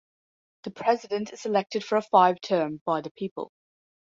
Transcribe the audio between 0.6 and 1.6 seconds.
The president is